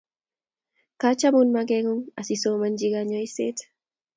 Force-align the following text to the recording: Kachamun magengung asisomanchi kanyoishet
Kachamun 1.01 1.47
magengung 1.55 2.01
asisomanchi 2.19 2.87
kanyoishet 2.93 3.57